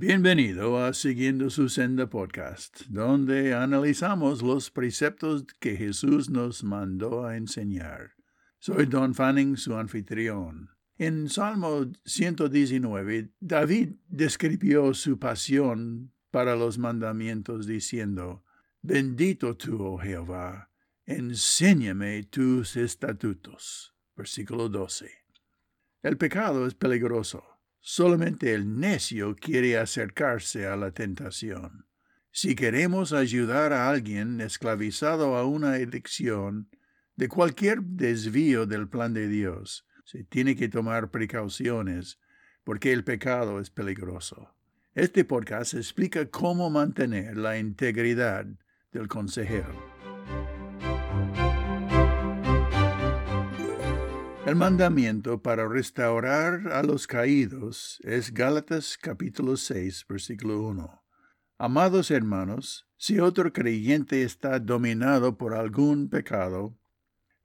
[0.00, 7.36] Bienvenido a Siguiendo su Senda Podcast, donde analizamos los preceptos que Jesús nos mandó a
[7.36, 8.12] enseñar.
[8.60, 10.70] Soy Don Fanning, su anfitrión.
[10.98, 18.44] En Salmo 119, David describió su pasión para los mandamientos diciendo,
[18.80, 20.70] Bendito tú, oh Jehová,
[21.06, 23.96] enséñame tus estatutos.
[24.14, 25.10] Versículo 12.
[26.04, 27.57] El pecado es peligroso.
[27.80, 31.86] Solamente el necio quiere acercarse a la tentación.
[32.30, 36.68] Si queremos ayudar a alguien esclavizado a una adicción,
[37.16, 42.20] de cualquier desvío del plan de Dios, se tiene que tomar precauciones
[42.62, 44.54] porque el pecado es peligroso.
[44.94, 48.46] Este podcast explica cómo mantener la integridad
[48.92, 49.72] del consejero.
[54.48, 61.04] El mandamiento para restaurar a los caídos es Gálatas capítulo 6, versículo 1.
[61.58, 66.78] Amados hermanos, si otro creyente está dominado por algún pecado,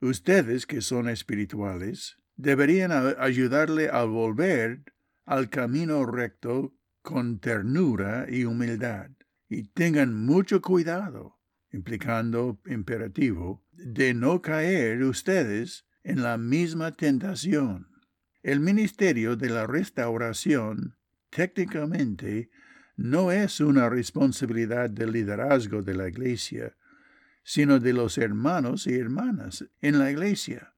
[0.00, 4.84] ustedes que son espirituales deberían ayudarle a volver
[5.26, 9.10] al camino recto con ternura y humildad,
[9.50, 11.38] y tengan mucho cuidado,
[11.70, 17.88] implicando imperativo, de no caer ustedes en la misma tentación.
[18.42, 20.96] El ministerio de la restauración
[21.30, 22.50] técnicamente
[22.96, 26.76] no es una responsabilidad del liderazgo de la iglesia,
[27.42, 30.74] sino de los hermanos y hermanas en la iglesia.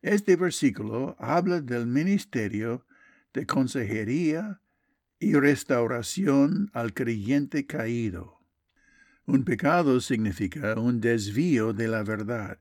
[0.00, 2.86] Este versículo habla del ministerio
[3.34, 4.60] de consejería
[5.18, 8.38] y restauración al creyente caído.
[9.26, 12.60] Un pecado significa un desvío de la verdad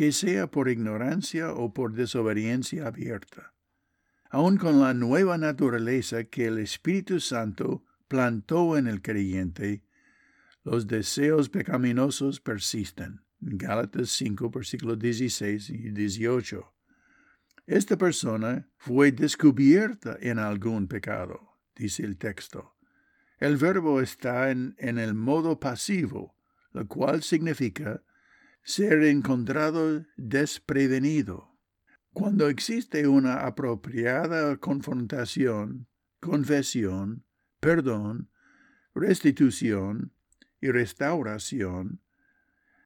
[0.00, 3.52] que sea por ignorancia o por desobediencia abierta.
[4.30, 9.84] Aun con la nueva naturaleza que el Espíritu Santo plantó en el creyente,
[10.64, 13.20] los deseos pecaminosos persisten.
[13.40, 16.72] Gálatas 5, versículos 16 y 18.
[17.66, 22.74] Esta persona fue descubierta en algún pecado, dice el texto.
[23.38, 26.34] El verbo está en, en el modo pasivo,
[26.72, 28.02] lo cual significa
[28.62, 31.58] ser encontrado desprevenido.
[32.12, 35.86] Cuando existe una apropiada confrontación,
[36.20, 37.24] confesión,
[37.60, 38.30] perdón,
[38.94, 40.12] restitución
[40.60, 42.00] y restauración,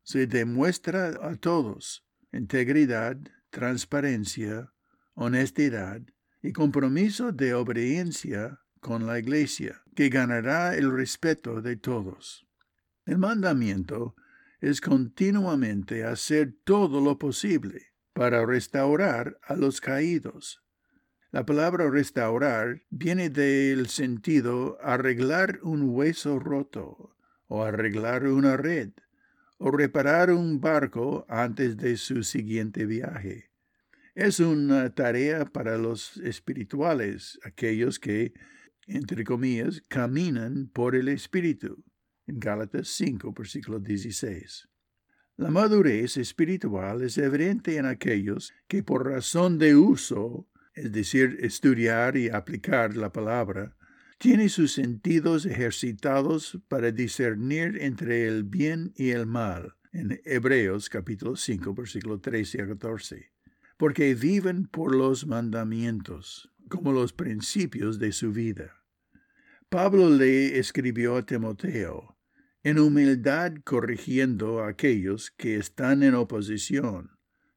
[0.03, 3.17] se demuestra a todos integridad,
[3.51, 4.73] transparencia,
[5.15, 6.03] honestidad
[6.43, 12.47] y compromiso de obediencia con la Iglesia, que ganará el respeto de todos.
[13.07, 14.15] El mandamiento
[14.65, 20.63] es continuamente hacer todo lo posible para restaurar a los caídos.
[21.31, 27.15] La palabra restaurar viene del sentido arreglar un hueso roto
[27.47, 28.93] o arreglar una red
[29.59, 33.51] o reparar un barco antes de su siguiente viaje.
[34.15, 38.33] Es una tarea para los espirituales, aquellos que,
[38.87, 41.85] entre comillas, caminan por el Espíritu
[42.27, 44.69] en Gálatas 5, versículo 16.
[45.37, 52.17] La madurez espiritual es evidente en aquellos que por razón de uso, es decir, estudiar
[52.17, 53.77] y aplicar la palabra,
[54.19, 61.37] tiene sus sentidos ejercitados para discernir entre el bien y el mal, en Hebreos capítulo
[61.37, 63.33] 5, versículo 13 a 14,
[63.77, 68.84] porque viven por los mandamientos, como los principios de su vida.
[69.75, 72.17] Pablo le escribió a Timoteo,
[72.63, 77.11] en humildad corrigiendo a aquellos que están en oposición.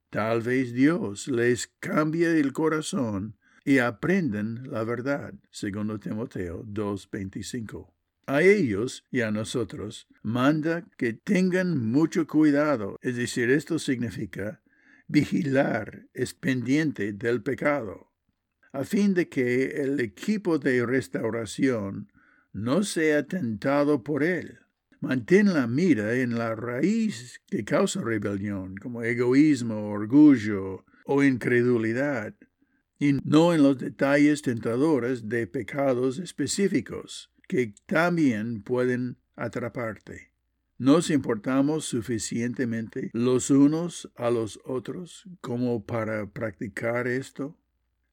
[0.10, 7.94] Tal vez Dios les cambie el corazón y aprendan la verdad, segundo Timoteo 2.25.
[8.26, 14.64] A ellos y a nosotros manda que tengan mucho cuidado, es decir, esto significa
[15.08, 18.07] vigilar, es pendiente del pecado,
[18.80, 22.12] a fin de que el equipo de restauración
[22.54, 24.60] no sea tentado por él
[25.00, 32.34] Mantén la mira en la raíz que causa rebelión, como egoísmo, orgullo o incredulidad,
[32.98, 40.32] y no en los detalles tentadores de pecados específicos que también pueden atraparte.
[40.80, 47.56] ¿Nos importamos suficientemente los unos a los otros como para practicar esto?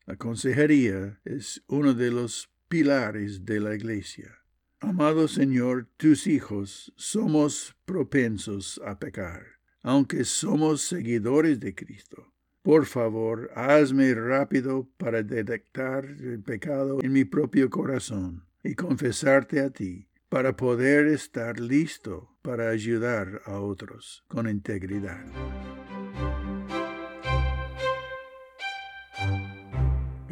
[0.06, 4.38] La consejería es uno de los pilares de la Iglesia.
[4.80, 9.44] Amado Señor, tus hijos somos propensos a pecar,
[9.82, 12.34] aunque somos seguidores de Cristo.
[12.60, 19.70] Por favor, hazme rápido para detectar el pecado en mi propio corazón y confesarte a
[19.70, 25.24] ti para poder estar listo para ayudar a otros con integridad.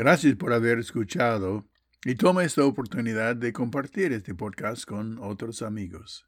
[0.05, 1.65] Gracias por haber escuchado
[2.05, 6.27] y toma esta oportunidad de compartir este podcast con otros amigos.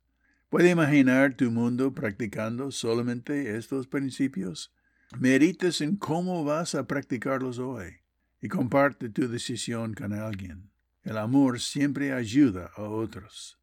[0.49, 4.73] ¿Puede imaginar tu mundo practicando solamente estos principios?
[5.19, 7.97] Medites en cómo vas a practicarlos hoy
[8.41, 10.71] y comparte tu decisión con alguien.
[11.03, 13.59] El amor siempre ayuda a otros.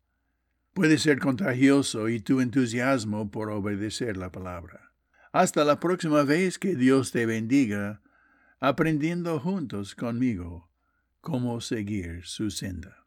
[0.73, 4.91] Puede ser contagioso y tu entusiasmo por obedecer la palabra.
[5.31, 8.01] Hasta la próxima vez que Dios te bendiga,
[8.63, 10.69] aprendiendo juntos conmigo
[11.19, 13.00] cómo seguir su senda.